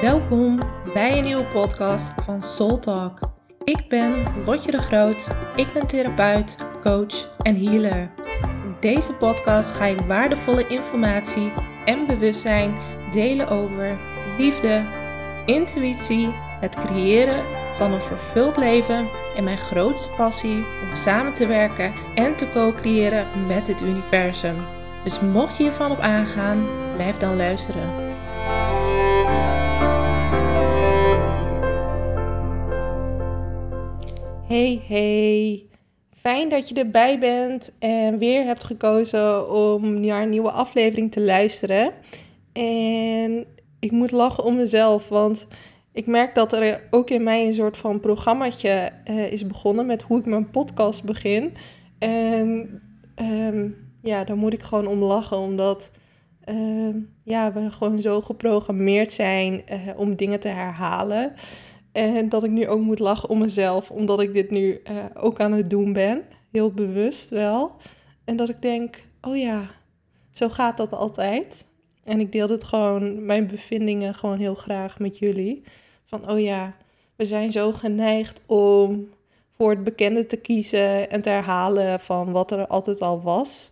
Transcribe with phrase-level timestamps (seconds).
[0.00, 0.58] Welkom
[0.94, 3.18] bij een nieuwe podcast van Soul Talk.
[3.64, 5.28] Ik ben Lotje de Groot.
[5.56, 8.10] Ik ben therapeut, coach en healer.
[8.42, 11.52] In deze podcast ga ik waardevolle informatie
[11.84, 12.74] en bewustzijn
[13.10, 13.98] delen over
[14.38, 14.84] liefde,
[15.46, 16.28] intuïtie,
[16.60, 17.44] het creëren
[17.76, 23.26] van een vervuld leven en mijn grootste passie om samen te werken en te co-creëren
[23.46, 24.56] met het universum.
[25.04, 28.09] Dus mocht je hiervan op aangaan, blijf dan luisteren.
[34.50, 35.66] Hey, hey.
[36.20, 41.20] Fijn dat je erbij bent en weer hebt gekozen om naar een nieuwe aflevering te
[41.20, 41.92] luisteren.
[42.52, 43.44] En
[43.80, 45.46] ik moet lachen om mezelf, want
[45.92, 50.02] ik merk dat er ook in mij een soort van programmaatje uh, is begonnen met
[50.02, 51.52] hoe ik mijn podcast begin.
[51.98, 52.80] En
[53.22, 55.90] um, ja, daar moet ik gewoon om lachen, omdat
[56.48, 56.94] uh,
[57.24, 61.32] ja, we gewoon zo geprogrammeerd zijn uh, om dingen te herhalen.
[61.92, 65.40] En dat ik nu ook moet lachen om mezelf, omdat ik dit nu uh, ook
[65.40, 66.22] aan het doen ben.
[66.50, 67.76] Heel bewust wel.
[68.24, 69.70] En dat ik denk, oh ja,
[70.30, 71.64] zo gaat dat altijd.
[72.04, 75.62] En ik deel dit gewoon, mijn bevindingen gewoon heel graag met jullie.
[76.04, 76.76] Van, oh ja,
[77.16, 79.08] we zijn zo geneigd om
[79.56, 83.70] voor het bekende te kiezen en te herhalen van wat er altijd al was.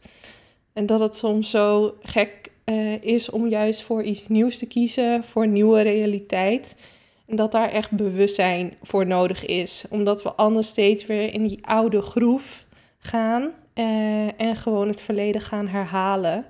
[0.73, 5.25] En dat het soms zo gek uh, is om juist voor iets nieuws te kiezen,
[5.25, 6.77] voor een nieuwe realiteit.
[7.29, 9.85] En dat daar echt bewustzijn voor nodig is.
[9.91, 12.65] Omdat we anders steeds weer in die oude groef
[12.99, 13.43] gaan
[13.75, 16.47] uh, en gewoon het verleden gaan herhalen.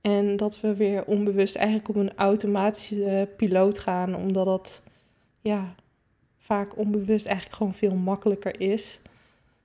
[0.00, 4.82] En dat we weer onbewust eigenlijk op een automatische piloot gaan, omdat dat
[5.40, 5.74] ja,
[6.38, 9.00] vaak onbewust eigenlijk gewoon veel makkelijker is.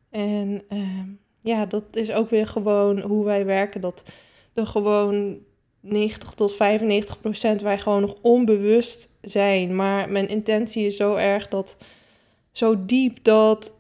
[0.10, 1.04] En uh,
[1.40, 3.82] ja, dat is ook weer gewoon hoe wij werken.
[3.82, 4.12] Dat
[4.54, 5.38] er gewoon
[5.84, 9.76] 90 tot 95 procent wij gewoon nog onbewust zijn.
[9.76, 11.78] Maar mijn intentie is zo erg dat,
[12.52, 13.74] zo diep dat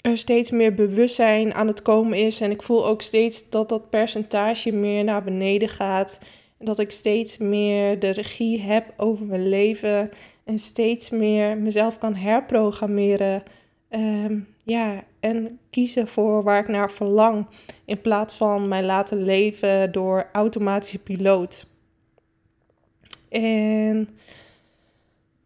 [0.00, 2.40] er steeds meer bewustzijn aan het komen is.
[2.40, 6.20] En ik voel ook steeds dat dat percentage meer naar beneden gaat.
[6.58, 10.10] Dat ik steeds meer de regie heb over mijn leven.
[10.44, 13.42] En steeds meer mezelf kan herprogrammeren.
[13.90, 17.46] Um, ja, en kiezen voor waar ik naar verlang.
[17.84, 21.66] In plaats van mij laten leven door automatische piloot.
[23.28, 24.08] En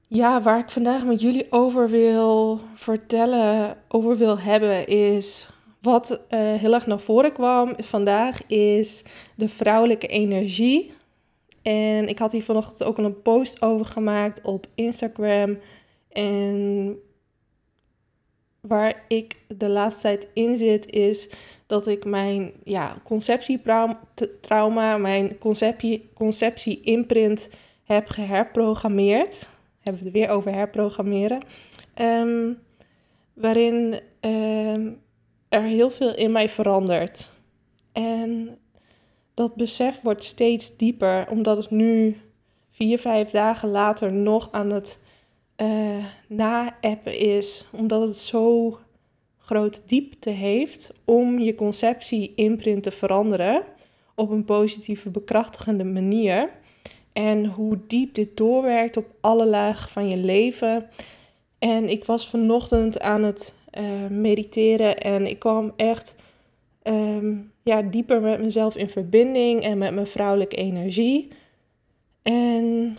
[0.08, 5.48] ja, waar ik vandaag met jullie over wil vertellen, over wil hebben, is
[5.82, 9.04] wat uh, heel erg naar voren kwam vandaag, is
[9.34, 10.92] de vrouwelijke energie.
[11.62, 15.58] En ik had hier vanochtend ook een post over gemaakt op Instagram.
[16.08, 16.98] En
[18.60, 21.28] waar ik de laatste tijd in zit, is
[21.66, 27.48] dat ik mijn ja, conceptietrauma, mijn conceptie, conceptie-imprint
[27.84, 29.48] heb geherprogrammeerd.
[29.80, 31.40] Hebben we het weer over herprogrammeren.
[32.00, 32.58] Um,
[33.34, 35.00] waarin um,
[35.48, 37.30] er heel veel in mij verandert.
[37.92, 38.58] En
[39.34, 42.16] dat besef wordt steeds dieper, omdat het nu
[42.70, 44.98] vier, vijf dagen later nog aan het
[45.62, 48.78] uh, na-appen is, omdat het zo
[49.38, 53.62] groot diepte heeft om je conceptie-imprint te veranderen
[54.14, 56.50] op een positieve, bekrachtigende manier.
[57.12, 60.88] En hoe diep dit doorwerkt op alle lagen van je leven.
[61.58, 66.16] En ik was vanochtend aan het uh, mediteren en ik kwam echt
[66.82, 71.28] um, ja, dieper met mezelf in verbinding en met mijn vrouwelijke energie.
[72.22, 72.96] En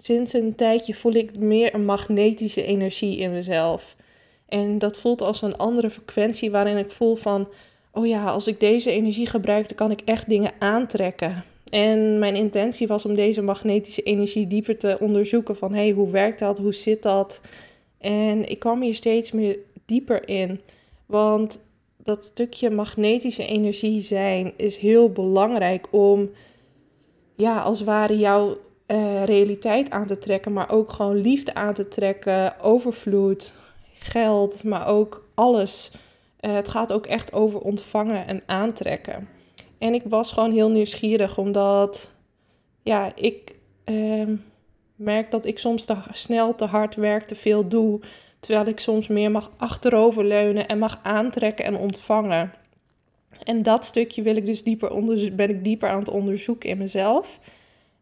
[0.00, 3.96] sinds een tijdje voel ik meer een magnetische energie in mezelf.
[4.48, 7.48] En dat voelt als een andere frequentie waarin ik voel van,
[7.92, 11.44] oh ja, als ik deze energie gebruik, dan kan ik echt dingen aantrekken.
[11.70, 16.38] En mijn intentie was om deze magnetische energie dieper te onderzoeken van, hey, hoe werkt
[16.38, 16.58] dat?
[16.58, 17.40] Hoe zit dat?
[17.98, 20.60] En ik kwam hier steeds meer dieper in,
[21.06, 21.60] want
[22.02, 26.30] dat stukje magnetische energie zijn is heel belangrijk om,
[27.36, 31.88] ja, als ware jouw uh, realiteit aan te trekken, maar ook gewoon liefde aan te
[31.88, 33.54] trekken, overvloed,
[33.98, 35.90] geld, maar ook alles.
[36.40, 39.28] Uh, het gaat ook echt over ontvangen en aantrekken.
[39.78, 42.12] En ik was gewoon heel nieuwsgierig, omdat
[42.82, 43.54] ja, ik
[43.84, 44.28] uh,
[44.96, 48.00] merk dat ik soms te snel, te hard werk, te veel doe.
[48.40, 52.52] Terwijl ik soms meer mag achteroverleunen en mag aantrekken en ontvangen.
[53.44, 54.90] En dat stukje wil ik dus dieper
[55.34, 57.38] ben ik dieper aan het onderzoeken in mezelf.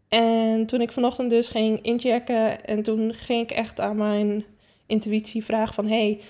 [0.09, 4.45] En toen ik vanochtend dus ging inchecken en toen ging ik echt aan mijn
[4.87, 5.87] intuïtie vragen van...
[5.87, 6.21] hé, hey,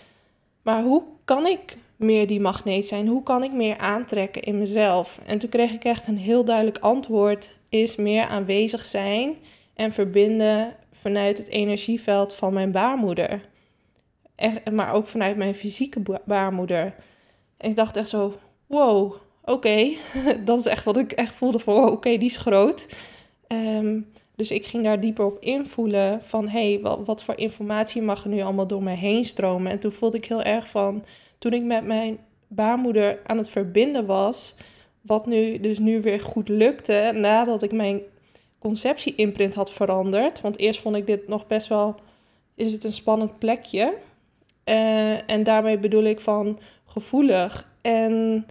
[0.62, 3.06] maar hoe kan ik meer die magneet zijn?
[3.06, 5.20] Hoe kan ik meer aantrekken in mezelf?
[5.26, 9.34] En toen kreeg ik echt een heel duidelijk antwoord: is meer aanwezig zijn
[9.74, 13.48] en verbinden vanuit het energieveld van mijn baarmoeder.
[14.72, 16.94] Maar ook vanuit mijn fysieke baarmoeder.
[17.56, 18.34] En ik dacht echt zo:
[18.66, 19.90] wow, oké,
[20.44, 22.88] dat is echt wat ik echt voelde van: oké, die is groot.
[23.46, 24.00] Ehm,
[24.36, 28.30] dus ik ging daar dieper op invoelen van hé, hey, wat, voor informatie mag er
[28.30, 29.72] nu allemaal door mij heen stromen?
[29.72, 31.04] En toen voelde ik heel erg van,
[31.38, 32.18] toen ik met mijn
[32.48, 34.54] baarmoeder aan het verbinden was,
[35.00, 38.00] wat nu dus nu weer goed lukte, nadat ik mijn
[38.58, 40.40] conceptie-imprint had veranderd.
[40.40, 41.94] Want eerst vond ik dit nog best wel,
[42.54, 43.94] is het een spannend plekje.
[44.64, 47.72] Uh, en daarmee bedoel ik van gevoelig.
[47.80, 48.46] En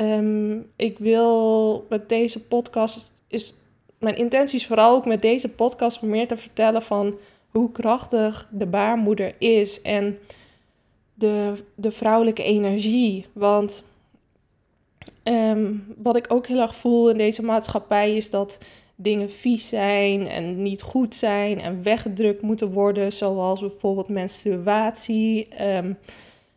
[0.00, 3.54] um, ik wil met deze podcast, is
[3.98, 7.18] mijn intentie is vooral ook met deze podcast om meer te vertellen van
[7.50, 10.18] hoe krachtig de baarmoeder is en
[11.14, 13.26] de, de vrouwelijke energie.
[13.32, 13.84] Want
[15.22, 18.58] ehm, wat ik ook heel erg voel in deze maatschappij is dat
[18.94, 25.48] dingen vies zijn en niet goed zijn en weggedrukt moeten worden, zoals bijvoorbeeld menstruatie.
[25.48, 25.92] Ehm,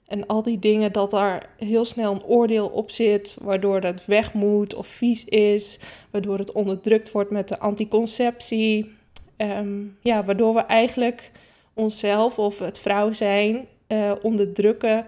[0.09, 4.33] en al die dingen, dat daar heel snel een oordeel op zit, waardoor het weg
[4.33, 5.79] moet of vies is,
[6.11, 8.91] waardoor het onderdrukt wordt met de anticonceptie.
[9.37, 11.31] Ehm, ja, waardoor we eigenlijk
[11.73, 15.05] onszelf of het vrouw zijn uh, onderdrukken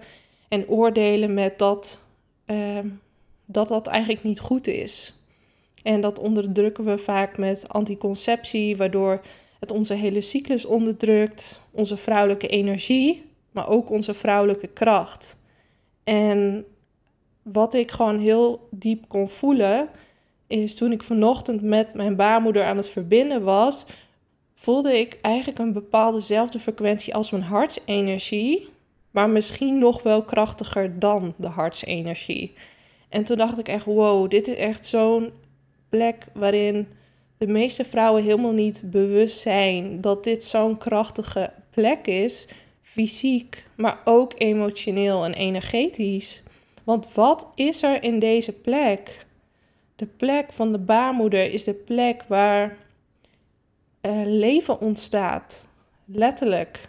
[0.48, 2.02] en oordelen met dat,
[2.46, 2.88] ehm,
[3.44, 5.14] dat dat eigenlijk niet goed is.
[5.82, 9.20] En dat onderdrukken we vaak met anticonceptie, waardoor
[9.60, 15.36] het onze hele cyclus onderdrukt, onze vrouwelijke energie maar ook onze vrouwelijke kracht.
[16.04, 16.64] En
[17.42, 19.88] wat ik gewoon heel diep kon voelen,
[20.46, 23.86] is toen ik vanochtend met mijn baarmoeder aan het verbinden was,
[24.52, 28.68] voelde ik eigenlijk een bepaaldezelfde frequentie als mijn hartsenergie,
[29.10, 32.54] maar misschien nog wel krachtiger dan de hartsenergie.
[33.08, 35.30] En toen dacht ik echt, wow, dit is echt zo'n
[35.88, 36.86] plek waarin
[37.38, 42.48] de meeste vrouwen helemaal niet bewust zijn dat dit zo'n krachtige plek is
[42.92, 46.42] fysiek, maar ook emotioneel en energetisch.
[46.84, 49.26] Want wat is er in deze plek?
[49.96, 52.76] De plek van de baarmoeder is de plek waar
[54.02, 55.68] uh, leven ontstaat,
[56.04, 56.88] letterlijk.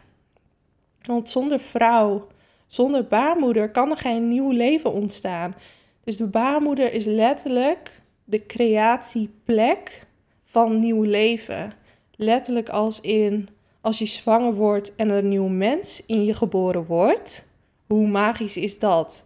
[1.01, 2.27] Want zonder vrouw,
[2.67, 5.55] zonder baarmoeder kan er geen nieuw leven ontstaan.
[6.03, 10.07] Dus de baarmoeder is letterlijk de creatieplek
[10.43, 11.73] van nieuw leven.
[12.15, 13.47] Letterlijk als in
[13.83, 17.45] als je zwanger wordt en een nieuw mens in je geboren wordt,
[17.87, 19.23] hoe magisch is dat?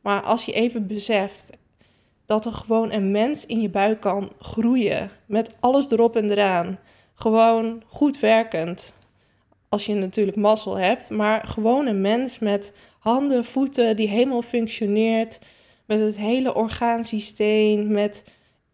[0.00, 1.50] Maar als je even beseft
[2.26, 6.78] dat er gewoon een mens in je buik kan groeien, met alles erop en eraan,
[7.14, 8.96] gewoon goed werkend,
[9.68, 15.40] als je natuurlijk mazzel hebt, maar gewoon een mens met handen, voeten die helemaal functioneert,
[15.84, 18.24] met het hele orgaansysteem, met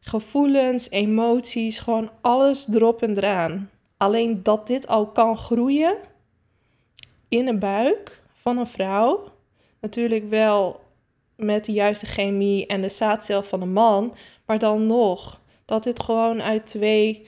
[0.01, 3.69] gevoelens, emoties, gewoon alles erop en eraan.
[3.97, 5.97] Alleen dat dit al kan groeien
[7.29, 9.25] in een buik van een vrouw.
[9.81, 10.81] Natuurlijk wel
[11.37, 14.15] met de juiste chemie en de zaadcel van een man.
[14.47, 17.27] Maar dan nog dat dit gewoon uit twee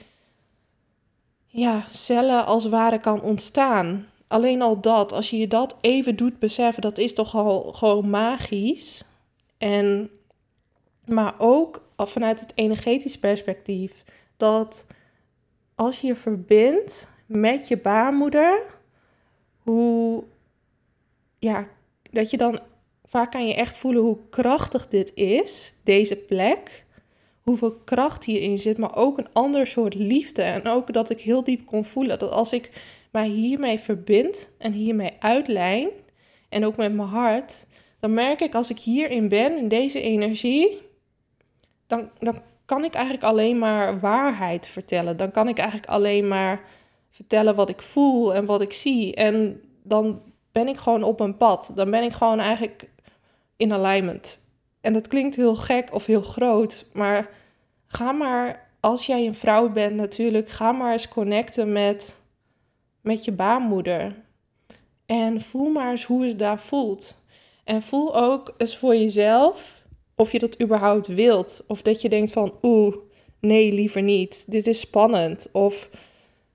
[1.47, 4.07] ja, cellen als ware kan ontstaan.
[4.27, 8.09] Alleen al dat, als je je dat even doet beseffen, dat is toch al gewoon
[8.09, 9.03] magisch.
[9.57, 10.09] En,
[11.05, 14.03] maar ook vanuit het energetisch perspectief,
[14.37, 14.85] dat
[15.77, 18.61] als je je verbindt met je baarmoeder,
[19.57, 20.23] hoe,
[21.39, 21.67] ja,
[22.11, 22.59] dat je dan
[23.05, 26.85] vaak kan je echt voelen hoe krachtig dit is, deze plek.
[27.41, 30.41] Hoeveel kracht hierin zit, maar ook een ander soort liefde.
[30.41, 32.69] En ook dat ik heel diep kon voelen dat als ik
[33.11, 35.89] mij hiermee verbind en hiermee uitlijn,
[36.49, 37.67] en ook met mijn hart,
[37.99, 40.81] dan merk ik als ik hierin ben, in deze energie,
[41.87, 45.17] dan, dan kan ik eigenlijk alleen maar waarheid vertellen.
[45.17, 46.61] Dan kan ik eigenlijk alleen maar
[47.09, 49.15] vertellen wat ik voel en wat ik zie.
[49.15, 50.21] En dan
[50.51, 51.71] ben ik gewoon op een pad.
[51.75, 52.89] Dan ben ik gewoon eigenlijk
[53.57, 54.45] in alignment.
[54.81, 57.29] En dat klinkt heel gek of heel groot, maar
[57.87, 62.21] ga maar, als jij een vrouw bent natuurlijk, ga maar eens connecten met,
[63.01, 64.11] met je baarmoeder.
[65.05, 67.23] En voel maar eens hoe het daar voelt.
[67.63, 69.76] En voel ook eens voor jezelf
[70.17, 71.63] of je dat überhaupt wilt.
[71.67, 72.95] Of dat je denkt van, oeh,
[73.39, 74.45] nee, liever niet.
[74.47, 75.49] Dit is spannend.
[75.51, 75.89] Of,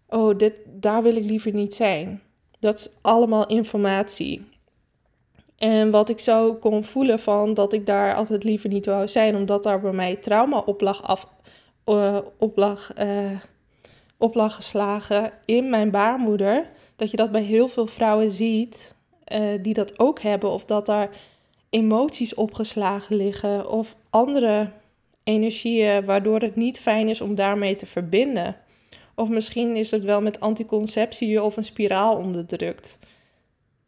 [0.08, 2.22] oh, dit, daar wil ik liever niet zijn.
[2.58, 4.44] Dat is allemaal informatie.
[5.56, 9.36] En wat ik zo kon voelen van dat ik daar altijd liever niet wou zijn,
[9.36, 11.28] omdat daar bij mij trauma op lag, af,
[11.84, 12.18] uh,
[14.18, 16.70] op lag geslagen in mijn baarmoeder.
[16.96, 18.94] Dat je dat bij heel veel vrouwen ziet
[19.32, 20.50] uh, die dat ook hebben.
[20.50, 21.10] Of dat daar
[21.72, 24.70] emoties opgeslagen liggen of andere
[25.24, 28.56] energieën waardoor het niet fijn is om daarmee te verbinden.
[29.14, 32.98] Of misschien is het wel met anticonceptie of een spiraal onderdrukt.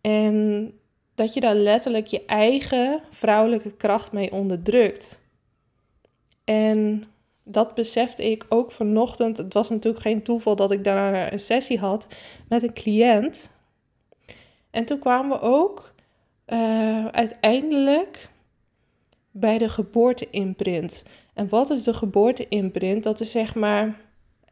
[0.01, 0.73] En
[1.15, 5.21] dat je daar letterlijk je eigen vrouwelijke kracht mee onderdrukt.
[6.45, 7.05] En
[7.43, 9.37] dat besefte ik ook vanochtend.
[9.37, 12.09] Het was natuurlijk geen toeval dat ik daar een sessie had
[12.49, 13.51] met een cliënt.
[14.71, 15.94] En toen kwamen we ook
[16.47, 18.29] uh, uiteindelijk
[19.31, 21.03] bij de geboorteimprint.
[21.35, 23.03] En wat is de geboorteimprint?
[23.03, 23.97] Dat is zeg maar,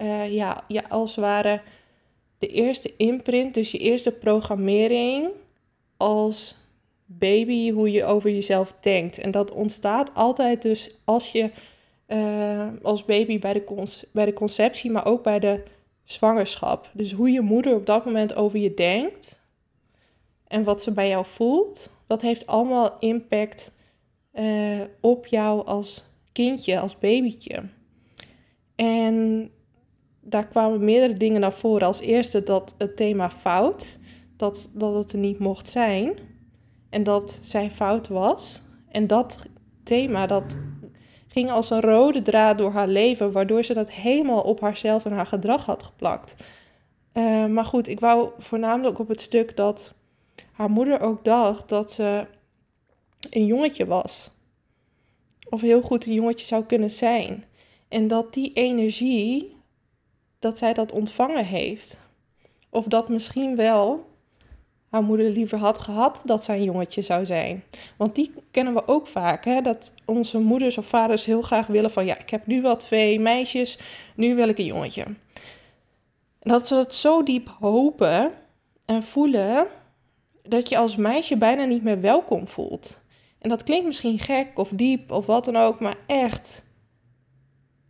[0.03, 1.61] uh, ja, ja, als het ware
[2.39, 5.29] de eerste imprint, dus je eerste programmering
[5.97, 6.57] als
[7.07, 9.19] baby, hoe je over jezelf denkt.
[9.19, 11.51] En dat ontstaat altijd dus als je
[12.09, 15.63] uh, als baby bij de, bij de conceptie, maar ook bij de
[16.05, 16.91] zwangerschap.
[16.93, 19.42] Dus hoe je moeder op dat moment over je denkt
[20.53, 23.75] en wat ze bij jou voelt, dat heeft allemaal impact
[24.35, 27.63] uh, op jou als kindje, als babytje.
[28.75, 29.51] En
[30.21, 31.87] daar kwamen meerdere dingen naar voren.
[31.87, 33.99] Als eerste dat het thema fout,
[34.37, 36.19] dat, dat het er niet mocht zijn
[36.91, 38.63] en dat zij fout was.
[38.89, 39.47] En dat
[39.85, 40.59] thema, dat
[41.29, 45.13] ging als een rode draad door haar leven, waardoor ze dat helemaal op haarzelf en
[45.13, 46.45] haar gedrag had geplakt.
[47.15, 49.95] Uh, maar goed, ik wou voornamelijk op het stuk dat
[50.63, 52.27] haar moeder ook dacht dat ze
[53.31, 54.31] een jongetje was.
[55.49, 57.45] Of heel goed een jongetje zou kunnen zijn.
[57.89, 59.57] En dat die energie,
[60.39, 62.11] dat zij dat ontvangen heeft.
[62.71, 64.07] Of dat misschien wel
[64.89, 67.65] haar moeder liever had gehad dat zij een jongetje zou zijn.
[67.97, 69.45] Want die kennen we ook vaak.
[69.45, 69.61] Hè?
[69.61, 72.05] Dat onze moeders of vaders heel graag willen van...
[72.05, 73.79] ja, ik heb nu wel twee meisjes,
[74.15, 75.05] nu wil ik een jongetje.
[76.41, 78.33] Dat ze het zo diep hopen
[78.85, 79.67] en voelen...
[80.43, 83.01] dat je als meisje bijna niet meer welkom voelt.
[83.39, 85.81] En dat klinkt misschien gek of diep of wat dan ook...
[85.81, 86.71] maar echt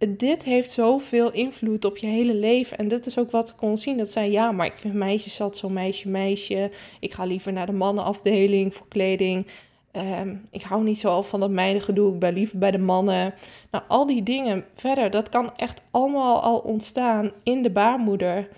[0.08, 2.78] dit heeft zoveel invloed op je hele leven.
[2.78, 3.98] En dit is ook wat ik kon zien.
[3.98, 6.70] Dat zei, ja, maar ik vind meisjes altijd zo'n meisje, meisje.
[7.00, 9.46] Ik ga liever naar de mannenafdeling voor kleding.
[9.90, 12.12] Ehm, ik hou niet zo van dat meidengedoe.
[12.12, 13.34] Ik ben liever bij de mannen.
[13.70, 18.48] Nou, al die dingen verder, dat kan echt allemaal al ontstaan in de baarmoeder.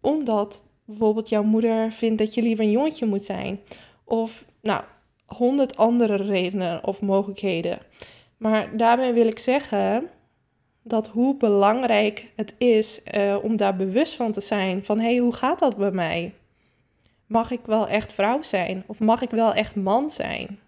[0.00, 3.60] Omdat bijvoorbeeld jouw moeder vindt dat je liever een jongetje moet zijn.
[4.04, 4.82] Of, nou,
[5.26, 7.78] honderd andere redenen of mogelijkheden.
[8.36, 10.08] Maar daarmee wil ik zeggen
[10.82, 14.84] dat hoe belangrijk het is uh, om daar bewust van te zijn.
[14.84, 16.32] Van hé, hey, hoe gaat dat bij mij?
[17.26, 18.84] Mag ik wel echt vrouw zijn?
[18.86, 20.58] Of mag ik wel echt man zijn?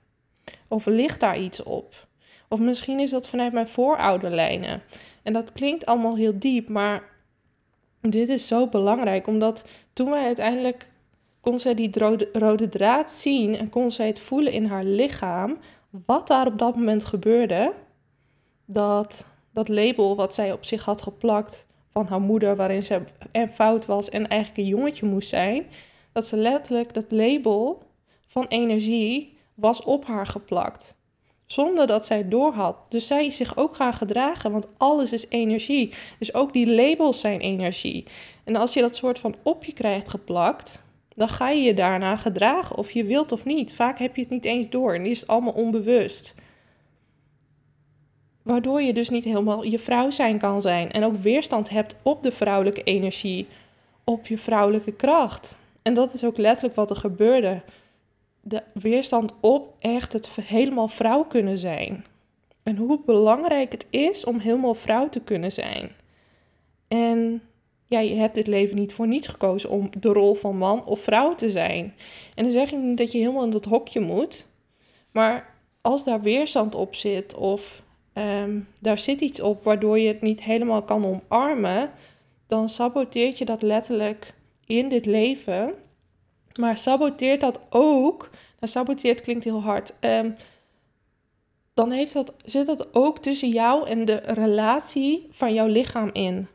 [0.68, 2.06] Of ligt daar iets op?
[2.48, 4.82] Of misschien is dat vanuit mijn voorouderlijnen.
[5.22, 7.02] En dat klinkt allemaal heel diep, maar
[8.00, 9.26] dit is zo belangrijk.
[9.26, 10.90] Omdat toen wij uiteindelijk
[11.40, 15.58] kon zij die rode, rode draad zien en kon zij het voelen in haar lichaam,
[16.06, 17.72] wat daar op dat moment gebeurde,
[18.64, 23.48] dat dat label wat zij op zich had geplakt van haar moeder, waarin ze en
[23.48, 25.66] fout was en eigenlijk een jongetje moest zijn,
[26.12, 27.82] dat ze letterlijk dat label
[28.26, 30.95] van energie was op haar geplakt.
[31.46, 32.76] Zonder dat zij doorhad.
[32.88, 35.94] Dus zij is zich ook gaan gedragen, want alles is energie.
[36.18, 38.04] Dus ook die labels zijn energie.
[38.44, 42.16] En als je dat soort van op je krijgt geplakt, dan ga je je daarna
[42.16, 43.74] gedragen, of je wilt of niet.
[43.74, 46.34] Vaak heb je het niet eens door en is allemaal onbewust.
[48.42, 50.90] Waardoor je dus niet helemaal je vrouw zijn kan zijn.
[50.90, 53.46] En ook weerstand hebt op de vrouwelijke energie,
[54.04, 55.58] op je vrouwelijke kracht.
[55.82, 57.62] En dat is ook letterlijk wat er gebeurde.
[58.48, 62.04] De weerstand op echt het helemaal vrouw kunnen zijn.
[62.62, 65.90] En hoe belangrijk het is om helemaal vrouw te kunnen zijn.
[66.88, 67.42] En
[67.86, 71.00] ja, je hebt dit leven niet voor niets gekozen om de rol van man of
[71.00, 71.94] vrouw te zijn.
[72.34, 74.46] En dan zeg ik niet dat je helemaal in dat hokje moet.
[75.10, 77.82] Maar als daar weerstand op zit of
[78.16, 81.90] Ehm, daar zit iets op waardoor je het niet helemaal kan omarmen,
[82.46, 84.34] dan saboteert je dat letterlijk
[84.66, 85.74] in dit leven.
[86.56, 90.34] Maar saboteert dat ook, nou saboteert klinkt heel hard, um,
[91.74, 96.48] dan heeft zit dat ook tussen jou en de relatie van jouw lichaam in.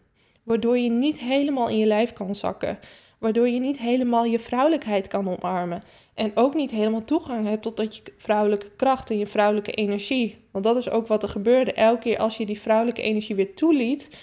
[0.43, 2.79] Waardoor je niet helemaal in je lijf kan zakken.
[3.17, 5.84] Waardoor je niet helemaal je vrouwelijkheid kan omarmen.
[6.13, 10.38] En ook niet helemaal toegang hebt tot dat je vrouwelijke kracht en je vrouwelijke energie.
[10.51, 11.74] Want dat is ook wat er gebeurde.
[11.74, 14.17] Elke keer als je die vrouwelijke energie weer toeliet,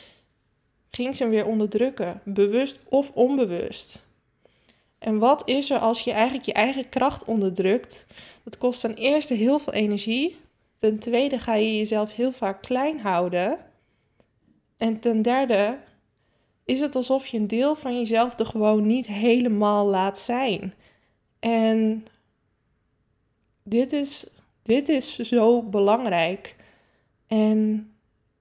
[0.90, 2.20] ging ze hem weer onderdrukken.
[2.24, 4.07] Bewust of onbewust.
[4.98, 8.06] En wat is er als je eigenlijk je eigen kracht onderdrukt?
[8.44, 10.36] Dat kost ten eerste heel veel energie.
[10.76, 13.58] Ten tweede ga je jezelf heel vaak klein houden.
[14.76, 15.78] En ten derde
[16.64, 20.74] is het alsof je een deel van jezelf er gewoon niet helemaal laat zijn.
[21.38, 22.04] En
[23.62, 24.26] dit is,
[24.62, 26.56] dit is zo belangrijk.
[27.26, 27.92] En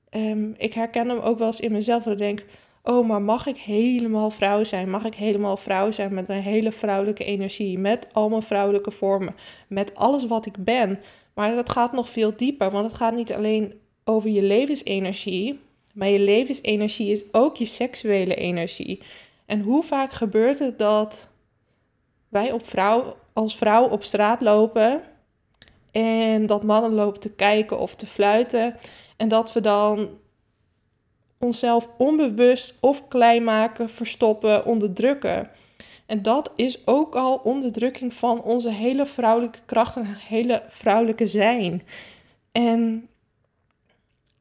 [0.09, 2.03] ehm, ik herken hem ook wel eens in mezelf.
[2.03, 2.45] Dat ik denk,
[2.87, 4.89] oh, maar mag ik helemaal vrouw zijn?
[4.89, 7.79] Mag ik helemaal vrouw zijn met mijn hele vrouwelijke energie?
[7.79, 9.35] Met al mijn vrouwelijke vormen?
[9.67, 10.99] Met alles wat ik ben?
[11.33, 15.59] Maar dat gaat nog veel dieper, want het gaat niet alleen over je levensenergie.
[15.93, 19.01] Maar je levensenergie is ook je seksuele energie.
[19.45, 21.29] En hoe vaak gebeurt het dat
[22.29, 25.01] wij op vrouw, als vrouw op straat lopen
[25.91, 28.75] en dat mannen lopen te kijken of te fluiten
[29.17, 30.09] en dat we dan
[31.39, 35.49] onszelf onbewust of klein maken, verstoppen, onderdrukken.
[36.05, 41.81] En dat is ook al onderdrukking van onze hele vrouwelijke kracht en hele vrouwelijke zijn.
[42.51, 43.09] En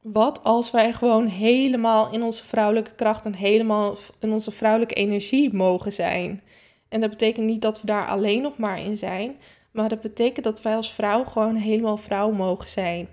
[0.01, 5.55] wat als wij gewoon helemaal in onze vrouwelijke kracht en helemaal in onze vrouwelijke energie
[5.55, 6.43] mogen zijn?
[6.89, 9.37] En dat betekent niet dat we daar alleen nog maar in zijn,
[9.71, 13.09] maar dat betekent dat wij als vrouw gewoon helemaal vrouw mogen zijn.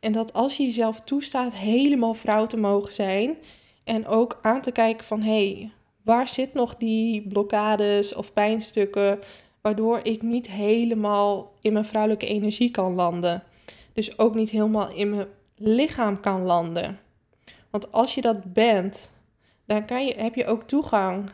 [0.00, 3.36] En dat als je jezelf toestaat helemaal vrouw te mogen zijn
[3.84, 5.70] en ook aan te kijken van hé, hey,
[6.02, 9.18] waar zit nog die blokkades of pijnstukken
[9.60, 13.42] waardoor ik niet helemaal in mijn vrouwelijke energie kan landen.
[13.92, 16.98] Dus ook niet helemaal in mijn lichaam kan landen.
[17.70, 19.10] Want als je dat bent,
[19.66, 21.30] dan kan je, heb je ook toegang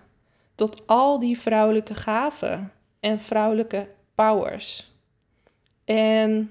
[0.54, 4.92] tot al die vrouwelijke gaven en vrouwelijke powers.
[5.85, 6.50] En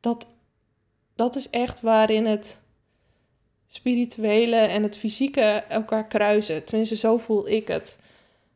[0.00, 0.26] dat,
[1.18, 2.62] dat is echt waarin het
[3.66, 6.64] spirituele en het fysieke elkaar kruisen.
[6.64, 7.98] Tenminste, zo voel ik het.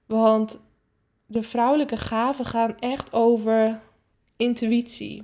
[0.06, 0.60] Want
[1.26, 3.80] de vrouwelijke gaven gaan echt over
[4.36, 5.22] intuïtie.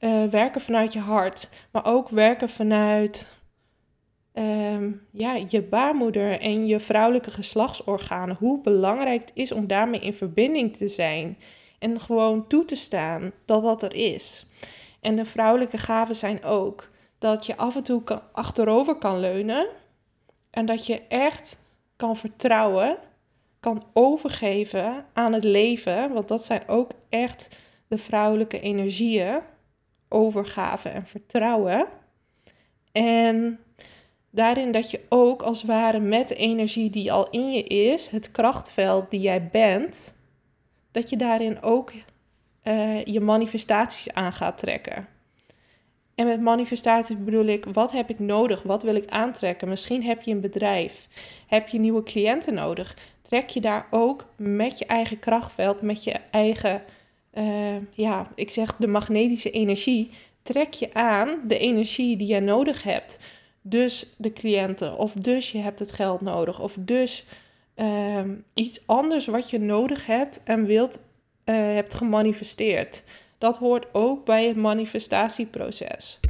[0.00, 3.36] Uh, werken vanuit je hart, maar ook werken vanuit
[4.36, 8.36] Ehm, ja, je baarmoeder en je vrouwelijke geslachtsorganen.
[8.38, 11.38] Hoe belangrijk het is om daarmee in verbinding te zijn.
[11.78, 14.46] En gewoon toe te staan dat dat er is.
[15.06, 19.66] En de vrouwelijke gaven zijn ook dat je af en toe achterover kan leunen.
[20.50, 21.58] En dat je echt
[21.96, 22.98] kan vertrouwen,
[23.60, 26.12] kan overgeven aan het leven.
[26.12, 29.40] Want dat zijn ook echt de vrouwelijke energieën.
[30.08, 31.86] Overgave en vertrouwen.
[32.92, 33.58] En
[34.30, 38.30] daarin dat je ook als ware met de energie die al in je is, het
[38.30, 40.16] krachtveld die jij bent,
[40.90, 41.92] dat je daarin ook
[42.68, 45.06] uh, je manifestaties aan gaat trekken.
[46.14, 48.62] En met manifestaties bedoel ik, wat heb ik nodig?
[48.62, 49.68] Wat wil ik aantrekken?
[49.68, 51.08] Misschien heb je een bedrijf.
[51.46, 52.96] Heb je nieuwe cliënten nodig?
[53.22, 56.82] Trek je daar ook met je eigen krachtveld, met je eigen,
[57.34, 60.10] uh, ja, ik zeg de magnetische energie,
[60.42, 63.18] trek je aan de energie die jij nodig hebt
[63.68, 67.24] dus de cliënten, of dus je hebt het geld nodig, of dus
[67.74, 71.00] ehm, iets anders wat je nodig hebt en wilt,
[71.52, 73.02] hebt gemanifesteerd.
[73.38, 76.20] Dat hoort ook bij het manifestatieproces.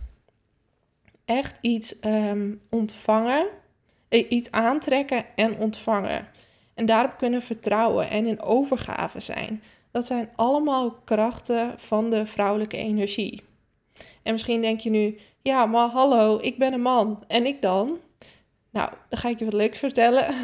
[1.25, 3.47] Echt iets ehm, ontvangen,
[4.09, 6.29] eh, iets aantrekken en ontvangen.
[6.75, 9.63] En daarop kunnen vertrouwen en in overgave zijn.
[9.91, 13.43] Dat zijn allemaal krachten van de vrouwelijke energie.
[14.23, 17.25] En misschien denk je nu, ja, maar hallo, ik ben een man.
[17.29, 17.99] En ik dan?
[18.71, 20.25] Nou, dan ga ik je wat leuks vertellen.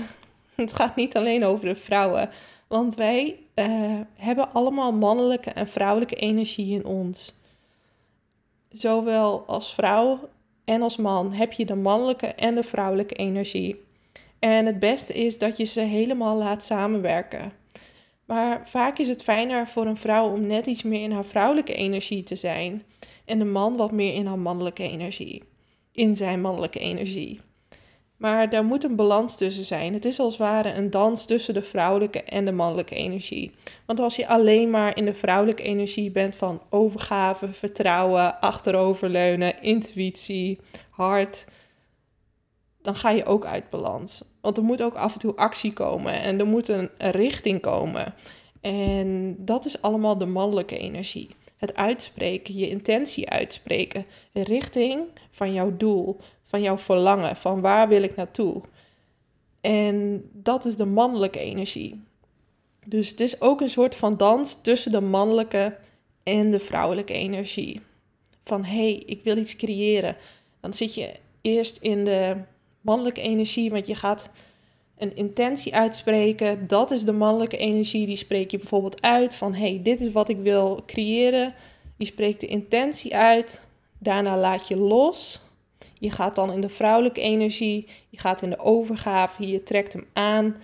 [0.55, 2.31] Het gaat niet alleen over de vrouwen.
[2.69, 7.41] Want wij uh, hebben allemaal mannelijke en vrouwelijke energie in ons.
[8.71, 10.29] Zowel als vrouw
[10.65, 13.85] en als man heb je de mannelijke en de vrouwelijke energie.
[14.39, 17.53] En het beste is dat je ze helemaal laat samenwerken.
[18.25, 21.75] Maar vaak is het fijner voor een vrouw om net iets meer in haar vrouwelijke
[21.75, 22.83] energie te zijn
[23.25, 25.43] en de man wat meer in haar mannelijke energie.
[25.93, 27.41] In zijn mannelijke energie.
[28.23, 29.93] Maar daar moet een balans tussen zijn.
[29.93, 33.55] Het is als ware een dans tussen de vrouwelijke en de mannelijke energie.
[33.87, 40.59] Want als je alleen maar in de vrouwelijke energie bent van overgave, vertrouwen, achteroverleunen, intuïtie,
[40.91, 41.47] hart,
[42.83, 44.25] dan ga je ook uit balans.
[44.41, 48.15] Want er moet ook af en toe actie komen en er moet een richting komen.
[48.61, 51.29] En dat is allemaal de mannelijke energie
[51.63, 56.21] het uitspreken, je intentie uitspreken, de richting van jouw doel,
[56.53, 58.63] van jouw verlangen, van waar wil ik naartoe.
[59.61, 62.01] En dat is de mannelijke energie.
[62.87, 65.77] Dus het is ook een soort van dans tussen de mannelijke
[66.23, 67.81] en de vrouwelijke energie.
[68.45, 70.17] Van hé, hey, ik wil iets creëren.
[70.61, 72.37] Dan zit je eerst in de
[72.81, 74.31] mannelijke energie, want je gaat
[74.99, 76.67] een intentie uitspreken.
[76.67, 78.07] Dat is de mannelijke energie.
[78.07, 81.55] Die spreek je bijvoorbeeld uit van hey, dit is wat ik wil creëren.
[81.97, 83.69] Je spreekt de intentie uit.
[83.99, 85.41] Daarna laat je los.
[86.03, 87.87] Je gaat dan in de vrouwelijke energie.
[88.09, 89.47] Je gaat in de overgave.
[89.47, 90.57] Je trekt hem aan.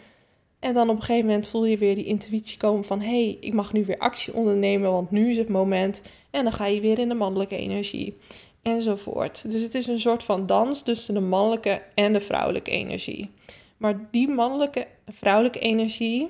[0.58, 3.36] En dan op een gegeven moment voel je weer die intuïtie komen van hé, hey,
[3.40, 6.02] ik mag nu weer actie ondernemen, want nu is het moment.
[6.30, 8.16] En dan ga je weer in de mannelijke energie.
[8.62, 9.50] Enzovoort.
[9.50, 13.30] Dus het is een soort van dans tussen de mannelijke en de vrouwelijke energie.
[13.76, 16.28] Maar die mannelijke en vrouwelijke energie,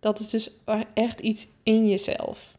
[0.00, 0.56] dat is dus
[0.94, 2.56] echt iets in jezelf.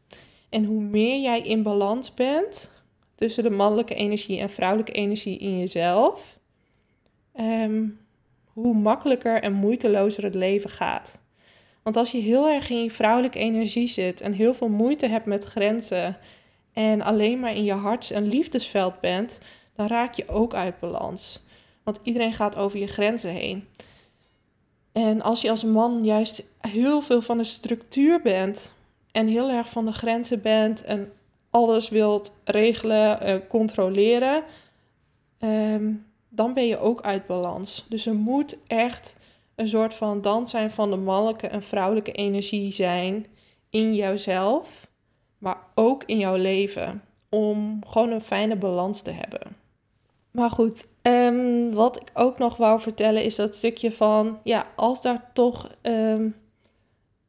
[0.49, 2.73] En hoe meer jij in balans bent
[3.15, 6.39] tussen de mannelijke energie en vrouwelijke energie in jezelf,
[7.33, 7.87] ehm,
[8.45, 11.19] hoe makkelijker en moeitelozer het leven gaat.
[11.83, 15.25] Want als je heel erg in je vrouwelijke energie zit en heel veel moeite hebt
[15.25, 16.17] met grenzen
[16.73, 19.39] en alleen maar in je harts- en liefdesveld bent,
[19.75, 21.43] dan raak je ook uit balans.
[21.83, 23.67] Want iedereen gaat over je grenzen heen.
[24.91, 28.73] En als je als man juist heel veel van de structuur bent
[29.11, 31.11] en heel erg van de grenzen bent en
[31.55, 34.43] alles wilt regelen, en controleren,
[35.39, 35.93] ehm,
[36.29, 37.85] dan ben je ook uit balans.
[37.89, 39.17] Dus er moet echt
[39.55, 43.25] een soort van dans zijn van de mannelijke en vrouwelijke energie zijn
[43.69, 44.87] in jouzelf,
[45.37, 47.01] maar ook in jouw leven.
[47.29, 49.55] Om gewoon een fijne balans te hebben.
[50.31, 55.01] Maar goed, um, wat ik ook nog wou vertellen is dat stukje van, ja, als
[55.01, 56.35] daar toch um,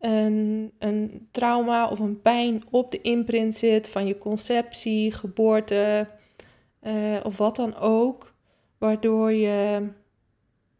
[0.01, 6.09] een, een trauma of een pijn op de imprint zit van je conceptie, geboorte
[6.83, 8.35] uh, of wat dan ook,
[8.79, 9.89] waardoor je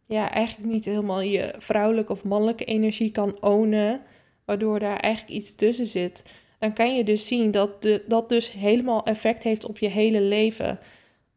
[0.05, 4.01] ja, eigenlijk niet helemaal je vrouwelijke of mannelijke energie kan ownen,
[4.45, 6.23] waardoor daar eigenlijk iets tussen zit,
[6.59, 10.21] dan kan je dus zien dat de, dat dus helemaal effect heeft op je hele
[10.21, 10.79] leven.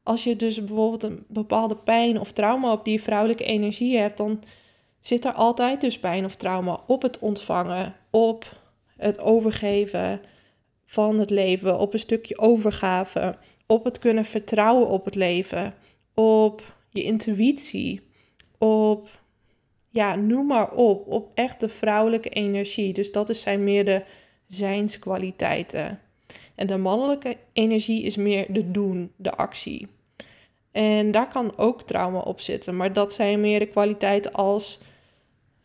[0.03, 4.43] Als je dus bijvoorbeeld een bepaalde pijn of trauma op die vrouwelijke energie hebt, dan
[5.01, 8.61] zit er altijd dus pijn of trauma op het ontvangen, op
[8.97, 10.21] het overgeven
[10.85, 13.35] van het leven, op een stukje overgave,
[13.67, 15.75] op het kunnen vertrouwen op het leven,
[16.15, 18.01] op je intuïtie,
[18.59, 19.09] op,
[19.91, 22.93] ja, noem maar op, op echt de vrouwelijke energie.
[22.93, 24.05] Dus dat is zijn meer de
[24.47, 26.01] zijnskwaliteiten.
[26.55, 29.89] En de mannelijke energie is meer de doen, de actie.
[30.73, 34.79] En daar kan ook trauma op zitten, maar dat zijn meer de kwaliteiten als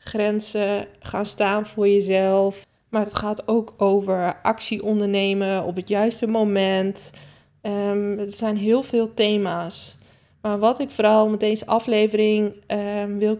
[0.06, 2.66] grenzen, gaan staan voor jezelf.
[2.90, 7.14] Maar het gaat ook over actie ondernemen op het juiste moment.
[7.62, 9.98] Um, het zijn heel veel thema's.
[10.42, 13.40] Maar wat ik vooral met deze aflevering um, wil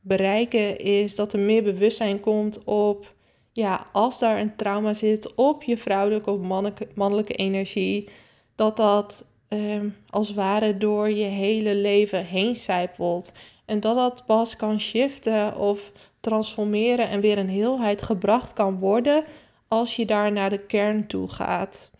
[0.00, 3.14] bereiken, is dat er meer bewustzijn komt op,
[3.52, 8.08] ja, als daar een trauma zit op je vrouwelijke of mannelijke, mannelijke energie,
[8.54, 13.32] dat dat um, als ware door je hele leven heen zijpelt.
[13.68, 19.24] En dat dat pas kan shiften of transformeren en weer een heelheid gebracht kan worden
[19.68, 21.90] als je daar naar de kern toe gaat.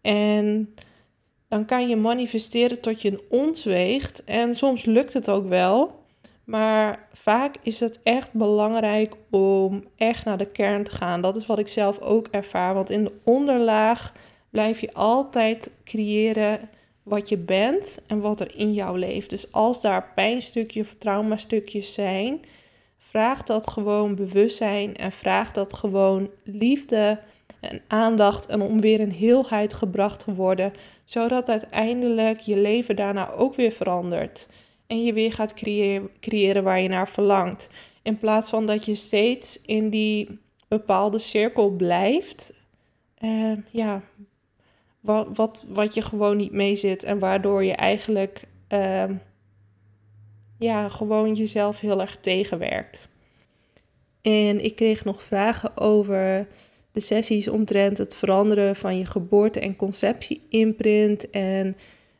[0.00, 0.74] En
[1.48, 4.24] dan kan je manifesteren tot je een ons weegt.
[4.24, 6.04] En soms lukt het ook wel.
[6.44, 11.20] Maar vaak is het echt belangrijk om echt naar de kern te gaan.
[11.20, 12.74] Dat is wat ik zelf ook ervaar.
[12.74, 14.12] Want in de onderlaag
[14.50, 16.68] blijf je altijd creëren
[17.06, 19.30] wat je bent en wat er in jou leeft.
[19.30, 22.40] Dus als daar pijnstukjes of traumastukjes zijn,
[22.98, 27.20] vraag dat gewoon bewustzijn en vraag dat gewoon liefde
[27.60, 30.72] en aandacht en om weer in heelheid gebracht te worden,
[31.04, 34.48] zodat uiteindelijk je leven daarna ook weer verandert
[34.86, 35.54] en je weer gaat
[36.20, 37.68] creëren, waar je naar verlangt.
[38.02, 40.38] In plaats van dat je steeds in die
[40.68, 42.52] bepaalde cirkel blijft,
[43.20, 44.02] uh, ja,
[45.06, 48.42] wat, wat, wat je gewoon niet mee zit en waardoor je eigenlijk
[48.72, 49.04] uh,
[50.58, 53.08] ja, gewoon jezelf heel erg tegenwerkt.
[54.22, 56.48] En ik kreeg nog vragen over
[56.92, 61.76] de sessies omtrent het veranderen van je geboorte- en conceptie-imprint en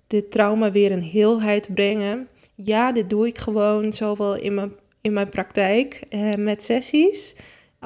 [0.07, 2.29] dit trauma weer een heelheid brengen.
[2.55, 7.37] Ja, dit doe ik gewoon zowel in mijn, in mijn praktijk eh, met sessies.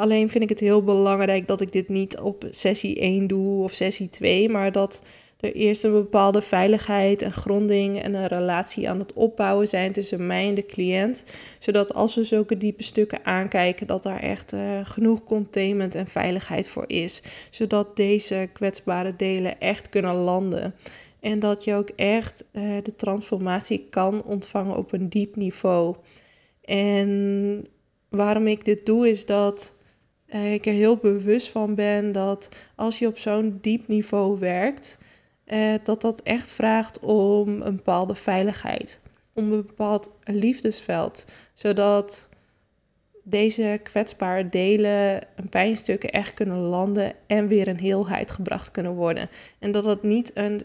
[0.00, 3.72] Alleen vind ik het heel belangrijk dat ik dit niet op sessie 1 doe of
[3.72, 5.02] sessie 2, maar dat
[5.40, 10.26] er eerst een bepaalde veiligheid en gronding en een relatie aan het opbouwen zijn tussen
[10.26, 11.24] mij en de cliënt.
[11.58, 16.68] Zodat als we zulke diepe stukken aankijken, dat daar echt uh, genoeg containment en veiligheid
[16.68, 17.22] voor is.
[17.50, 20.74] Zodat deze kwetsbare delen echt kunnen landen.
[21.20, 25.96] En dat je ook echt uh, de transformatie kan ontvangen op een diep niveau.
[26.64, 27.64] En
[28.08, 29.78] waarom ik dit doe, is dat
[30.34, 34.98] uh, ik er heel bewust van ben dat als je op zo'n diep niveau werkt,
[35.46, 39.00] uh, dat dat echt vraagt om een bepaalde veiligheid,
[39.34, 42.28] om een bepaald liefdesveld, zodat
[43.22, 49.28] deze kwetsbare delen en pijnstukken echt kunnen landen en weer een heelheid gebracht kunnen worden.
[49.58, 50.60] En dat het niet een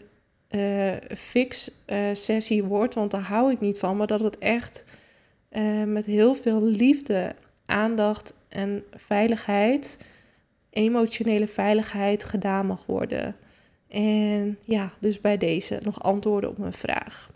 [0.50, 1.70] uh, fix
[2.12, 4.84] sessie wordt, want daar hou ik niet van, maar dat het echt
[5.86, 7.34] met heel veel liefde,
[7.66, 9.98] aandacht en veiligheid,
[10.70, 13.36] emotionele veiligheid gedaan mag worden.
[13.88, 17.30] En ja, dus bij deze nog antwoorden op mijn vraag.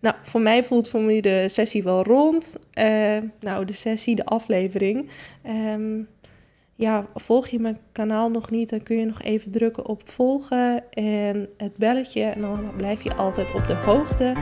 [0.00, 2.56] Nou, voor mij voelt voor mij de sessie wel rond.
[2.74, 5.08] Uh, nou, de sessie, de aflevering.
[5.72, 6.08] Um,
[6.74, 10.90] ja, volg je mijn kanaal nog niet, dan kun je nog even drukken op volgen
[10.90, 12.22] en het belletje.
[12.22, 14.36] En dan blijf je altijd op de hoogte.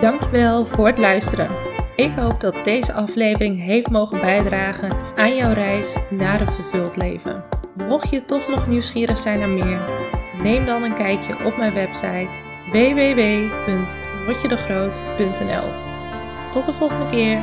[0.00, 1.69] Dankjewel voor het luisteren.
[2.00, 7.44] Ik hoop dat deze aflevering heeft mogen bijdragen aan jouw reis naar een vervuld leven.
[7.88, 9.80] Mocht je toch nog nieuwsgierig zijn naar meer,
[10.42, 15.72] neem dan een kijkje op mijn website www.rotjedegroot.nl.
[16.50, 17.38] Tot de volgende keer.